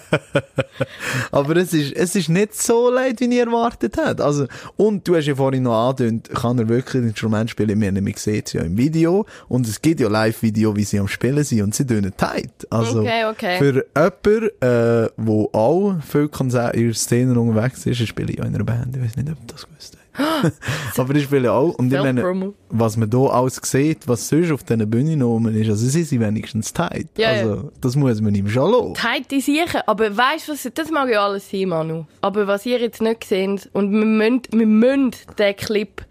[1.31, 4.23] aber es ist, es ist nicht so leid, wie ich erwartet hätte.
[4.23, 7.69] Also, und du hast ja vorhin noch angedeutet, kann er wirklich ein Instrument spielen?
[7.71, 10.99] Ich meine, man sieht es ja im Video und es gibt ja Live-Video, wie sie
[10.99, 12.51] am Spielen sind und sie tun tight.
[12.69, 13.57] Also, Okay, okay.
[13.57, 18.45] für jemanden, äh, wo auch viel Konzert in der Szene unterwegs ist, ich spiele ja
[18.45, 19.96] in einer Band, ich weiß nicht, ob du das gewusst.
[20.97, 21.75] Aber ich spiele auch.
[21.75, 25.69] Und ich meine, was man hier alles sieht, was sonst auf diesen Bühnen oben ist,
[25.69, 27.07] also sie sind wenigstens tight.
[27.17, 28.93] Ja, also, das muss man ihm schon lassen.
[28.95, 32.05] Tight die sicher, aber weißt du was, das mag ja alles sein, Manu.
[32.21, 36.05] Aber was ihr jetzt nicht seht, und wir müssen, wir müssen den Clip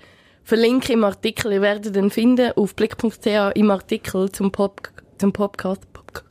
[0.45, 4.89] verlinken im Artikel, ihr werdet den finden auf blick.ch im Artikel zum, Pop,
[5.19, 5.81] zum Podcast.
[5.93, 6.23] Pop,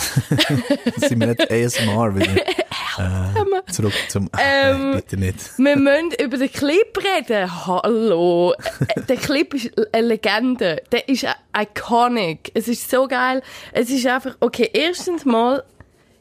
[0.96, 2.42] sind wir jetzt ASMR wieder.
[2.98, 5.58] äh, zurück zum, ach, Ähm, nein, bitte nicht.
[5.58, 7.66] Wir müssen über den Clip reden.
[7.66, 8.54] Hallo.
[8.88, 10.82] Äh, der Clip ist eine Legende.
[10.92, 11.26] Der ist
[11.56, 12.50] iconic.
[12.54, 13.42] Es ist so geil.
[13.72, 15.62] Es ist einfach, okay, erstens mal,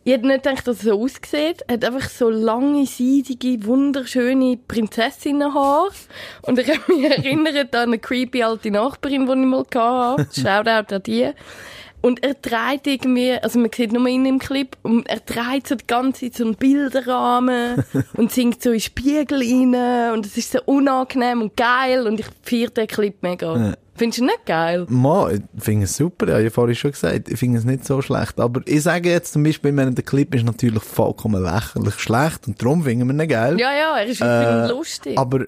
[0.03, 1.63] ich hätte nicht gedacht, dass es so aussieht.
[1.67, 5.89] Er hat einfach so lange, seidige, wunderschöne Prinzessinnenhaare.
[6.43, 9.65] Und ich habe mich erinnert an eine creepy alte Nachbarin, die ich mal
[10.17, 10.41] hatte.
[10.41, 11.29] Shoutout an die.
[12.01, 15.75] Und er dreht irgendwie, also man sieht nur ihn im Clip, und er dreht so
[15.75, 17.83] die ganze Zeit so einen Bilderrahmen
[18.13, 22.27] und singt so in Spiegel rein und es ist so unangenehm und geil und ich
[22.43, 23.57] feiere den Clip mega.
[23.57, 23.73] Ja.
[23.99, 24.85] Findest du ihn nicht geil?
[24.87, 27.83] Ma, ich finde es super, ja, ich habe vorhin schon gesagt, ich finde es nicht
[27.83, 28.39] so schlecht.
[28.39, 32.61] Aber ich sage jetzt zum Beispiel, meine, der Clip ist natürlich vollkommen lächerlich schlecht und
[32.61, 33.59] darum finden wir ihn geil.
[33.59, 35.17] Ja, ja, er ist äh, lustig.
[35.17, 35.43] Aber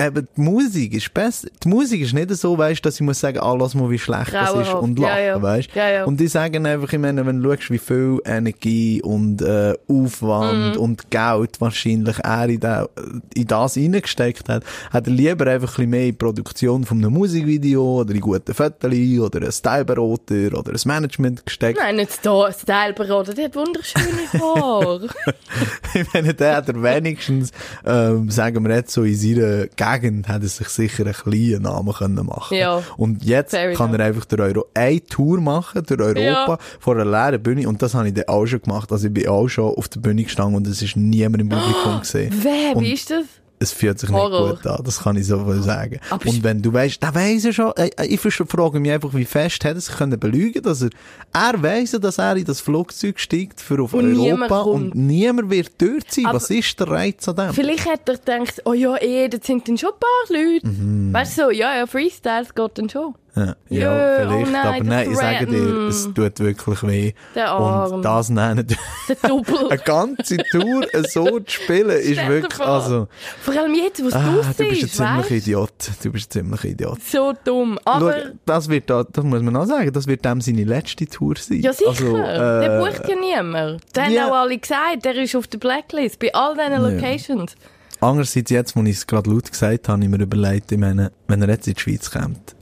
[0.00, 1.48] eben, die Musik ist besser.
[1.62, 4.32] Die Musik ist nicht so, weißt, dass ich muss sagen, ah, lass mal, wie schlecht
[4.32, 4.82] das ist Grauenhaft.
[4.82, 5.42] und Ja, lachen, ja.
[5.42, 5.68] weißt.
[5.74, 6.04] Ja, ja.
[6.04, 10.74] Und die sagen einfach, ich meine, wenn du schaust, wie viel Energie und äh, Aufwand
[10.76, 10.80] Mhm.
[10.80, 12.88] und Geld wahrscheinlich er in, da,
[13.34, 16.98] in das reingesteckt hat, hat er lieber einfach ein bisschen mehr in die Produktion von
[16.98, 21.78] einem Musikvideo oder in gute Fotos oder einen Styleberater oder ein Management gesteckt.
[21.80, 25.08] Nein, nicht da, Styleberater, der hat wunderschöne Haare.
[25.94, 27.50] ich meine, der hat er wenigstens,
[27.84, 31.92] ähm, sagen wir jetzt so in seiner Gegend, hat er sich sicher einen kleinen Namen
[31.94, 32.82] können machen Ja.
[32.96, 36.58] Und jetzt Fair kann er einfach durch Euro eine Tour machen, durch Europa, Ja.
[36.80, 37.68] vor einer leeren Bühne.
[37.68, 38.90] Und das habe ich dann auch schon gemacht.
[38.92, 42.00] Also ich bin auch schon auf der Bühne gestanden und es ist niemand im Publikum
[42.00, 42.32] gesehen.
[42.42, 43.24] Wer, wie ist das?
[43.58, 44.50] Es fühlt sich Horror.
[44.50, 45.98] nicht gut an, das kann ich so viel sagen.
[46.10, 49.24] Aber und wenn du weißt, der weiss ja schon, äh, ich frage mich einfach, wie
[49.24, 50.90] fest hätte er sich können belügen, dass er,
[51.32, 55.50] er weiss ja, dass er in das Flugzeug steigt für auf Und Europa und niemand
[55.50, 56.26] wird dort sein.
[56.26, 57.52] Aber- Was ist der Reiz an dem?
[57.54, 60.66] Vielleicht hat er gedacht, oh ja, eh, das sind dann schon ein paar Leute.
[60.66, 61.12] Mhm.
[61.12, 63.14] Weißt du, so, ja, ja, Freestyles geht dann schon.
[63.36, 66.82] Ja, ja Ja, vielleicht, oh nein, aber der nein, ich sage dir, es tut wirklich
[66.82, 67.12] weh.
[67.34, 67.92] Der Arm.
[67.92, 68.66] Und das nennen,
[69.08, 69.66] Der Doppel.
[69.70, 72.66] eine ganze Tour so zu spielen, ist wirklich, vor.
[72.66, 73.08] also,
[73.42, 75.70] Vor allem jetzt, wo es ah, du bist ein ziemlicher Idiot.
[76.02, 77.02] Du bist ein ziemlicher Idiot.
[77.02, 77.78] So dumm.
[77.84, 81.06] Aber, Schau, das wird da, das muss man auch sagen, das wird dem seine letzte
[81.06, 81.60] Tour sein.
[81.60, 83.82] ja sicher, Also, der äh, bucht ja niemand.
[83.94, 84.28] Der haben ja.
[84.28, 87.54] auch alle gesagt, der ist auf der Blacklist, bei all diesen Locations.
[88.00, 91.12] Andererseits, jetzt, wo ich es gerade laut gesagt habe, habe ich mir überlegt, ich meine,
[91.28, 92.55] wenn er jetzt in die Schweiz kommt,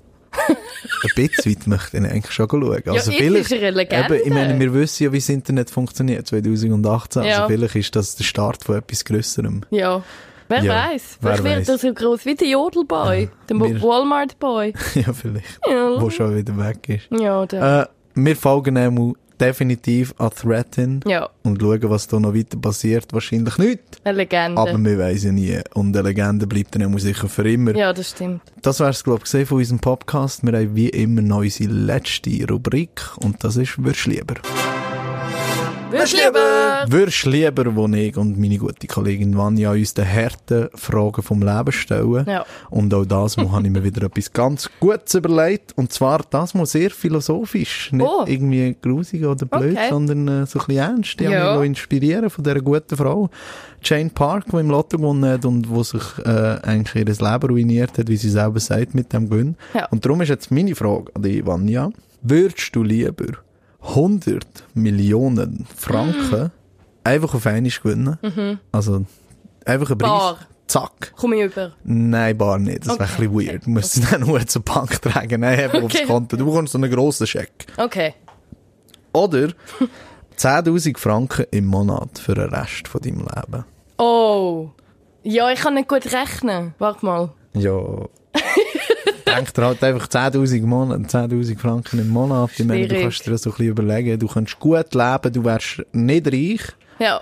[0.48, 2.82] ein bisschen weit möchte ich eigentlich schon schauen.
[2.86, 4.16] Also jetzt vielleicht, ist eine Legende.
[4.16, 7.22] Eben, ich meine, wir wissen ja, wie das Internet funktioniert, 2018.
[7.22, 7.42] Ja.
[7.42, 9.62] Also vielleicht ist das der Start von etwas Grösserem.
[9.70, 10.02] Ja.
[10.48, 11.18] Wer Ja, weiß?
[11.20, 14.74] Vielleicht wird er so groß wie der Jodelboy, der wir- Walmart-Boy.
[14.94, 15.58] ja, vielleicht.
[15.66, 16.00] Ja.
[16.00, 17.08] Wo schon wieder weg ist.
[17.10, 17.82] Ja, der.
[17.82, 23.12] Äh, wir folgen einmal definitiv an Threatin ja, und schauen, was da noch weiter passiert.
[23.12, 23.80] Wahrscheinlich nicht.
[24.04, 24.60] eine Legende.
[24.60, 25.60] Aber wir weiss ja nie.
[25.74, 27.74] Und eine Legende bleibt dann immer sicher für immer.
[27.76, 28.42] ja, das stimmt.
[28.62, 30.44] Das wär's, glaub ich, gesehen von unserem Podcast.
[30.44, 33.02] Wir haben wie immer noch unsere letzte Rubrik.
[33.18, 34.34] Und das ist «Würst lieber?»
[35.94, 36.84] Würdest lieber?
[36.88, 41.72] Würdest lieber, wo ich und meine gute Kollegin Vanja uns die harten Fragen vom Leben
[41.72, 42.24] stellen.
[42.28, 42.44] Ja.
[42.70, 45.72] Und auch das Mal habe ich mir wieder etwas ganz Gutes überlegt.
[45.76, 47.92] Und zwar das mal sehr philosophisch.
[47.92, 48.24] Nicht Oh.
[48.26, 49.88] irgendwie grusig oder blöd, Okay.
[49.90, 51.20] sondern äh, so ein bisschen ernst.
[51.20, 51.44] Ich Ja.
[51.44, 53.30] habe mich inspirieren von dieser guten Frau.
[53.82, 57.98] Jane Park, die im Lotto gewonnen hat und wo sich äh, eigentlich ihr Leben ruiniert
[57.98, 59.56] hat, wie sie selber sagt, mit dem Gewinn.
[59.74, 59.86] Ja.
[59.90, 61.90] Und darum ist jetzt meine Frage an dich, Vanja.
[62.22, 63.26] Würdest du lieber
[63.86, 64.44] 100
[64.74, 66.50] Millionen Franken
[67.04, 68.58] einfach auf einmal gewinnen?
[68.72, 69.04] Also,
[69.64, 70.10] einfach ein Preis.
[70.10, 70.18] Mhm.
[70.18, 70.38] Bar.
[70.66, 71.12] Zack.
[71.16, 71.72] Komm ich über.
[71.84, 72.86] Nein, bar nicht.
[72.86, 73.66] Das wäre Okay, ein bisschen weird.
[73.66, 75.40] Du müsstest dann nur zur Bank tragen.
[75.42, 75.98] Nein, einfach Okay.
[76.00, 76.36] aufs Konto.
[76.38, 77.66] Du bekommst so einen grossen Scheck.
[77.76, 78.14] Okay.
[79.12, 79.48] Oder
[80.38, 83.64] 10.000 Franken im Monat für den Rest von deinem Leben.
[83.98, 84.70] Oh.
[85.22, 86.74] Ja, ich kann nicht gut rechnen.
[86.78, 87.32] Warte mal.
[87.52, 87.78] Ja.
[89.26, 92.50] Denk dir halt einfach 10.000 Monat, 10.000 Franken im Monat.
[92.56, 94.18] Ich meine, du kannst dir das so ein bisschen überlegen.
[94.18, 96.60] Du kannst gut leben, du wärst nicht reich.
[96.98, 97.20] Ja.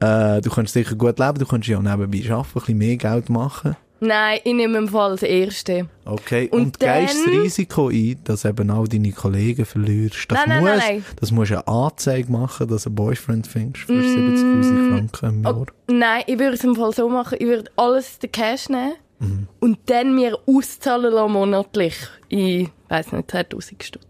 [0.00, 3.30] Äh, du kannst sicher gut leben, du kannst ja nebenbei arbeiten, ein bisschen mehr Geld
[3.30, 3.76] machen.
[4.00, 5.88] Nein, ich nehme im Fall das Erste.
[6.04, 10.26] Okay, Und und, gehst das dann- Risiko ein, dass eben auch deine Kollegen verlierst.
[10.30, 11.04] Das Nein, nein, muss, nein, nein.
[11.20, 15.42] Das musst du eine Anzeige machen, dass du einen Boyfriend findest für 70'000 Franken im
[15.44, 15.56] Jahr.
[15.56, 17.38] Oh, nein, ich würde es im Fall so machen.
[17.40, 19.48] Ich würde alles den Cash nehmen Mhm.
[19.60, 21.94] und dann mir auszahlen lassen monatlich.
[22.28, 24.04] Ich weiß nicht, 2000 Stutz.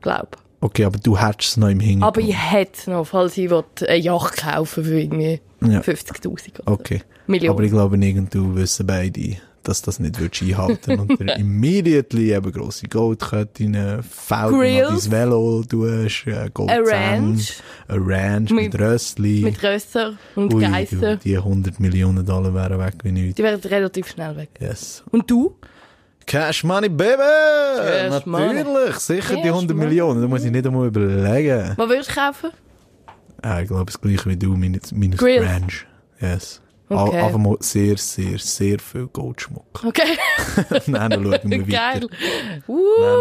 [0.00, 0.36] Glaub.
[0.62, 2.18] Okay, aber du hättest es noch im Hintergrund.
[2.18, 5.80] Aber ich hätte es noch, falls ich eine Yacht kaufen für irgendwie Ja.
[5.80, 7.02] 50.000 oder Okay.
[7.26, 7.54] Millionen.
[7.56, 12.32] Aber ich glaube, irgend du wissen beide, dass das nicht würdest einhalten und dir immediately
[12.34, 15.04] eben grosse Goldketten, Felder Grills.
[15.08, 17.52] dein Velo tust, äh, Goldzähne, Ranch
[17.88, 19.42] ein Ranch mit, Mit- Rössli.
[19.42, 21.18] mit Rösser und Ui, Geissen.
[21.24, 23.34] Die 100 Millionen Dollar wären weg wie nichts.
[23.36, 24.48] Die werden relativ schnell weg.
[24.60, 25.02] Yes.
[25.10, 25.56] Und du?
[26.26, 27.16] Cash Money, Baby!
[27.76, 28.92] Cash Natürlich, Money.
[28.98, 29.88] sicher die Cash 100 Money.
[29.88, 31.72] Millionen, da muss ich nicht einmal überlegen.
[31.76, 32.50] Was willst du kaufen?
[33.42, 35.20] Ah, ich glaube, das gleiche wie du, minus, minus.
[35.22, 35.86] Ranch.
[36.20, 36.60] Yes.
[36.92, 37.18] Okay.
[37.20, 39.64] Einfach mal sehr, sehr, sehr viel Goldschmuck.
[39.84, 40.02] Okay.
[40.86, 42.02] Nein, dann schauen wir Geil.
[42.02, 42.06] weiter.
[42.10, 42.76] Nein, Uh,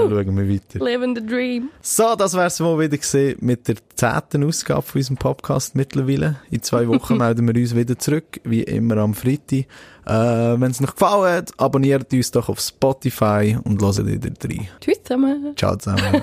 [0.10, 0.84] dann schauen wir weiter.
[0.86, 1.70] living the dream.
[1.82, 6.38] So, das wär's mal wieder gesehen mit der zehnten Ausgabe von unserem Podcast mittlerweile.
[6.52, 9.66] In zwei Wochen melden wir uns wieder zurück, wie immer am Freitag.
[10.06, 14.68] Äh, Wenn es euch gefallen hat, abonniert uns doch auf Spotify und hört wieder rein.
[14.82, 15.54] Tschüss zusammen.
[15.56, 16.22] Ciao zusammen.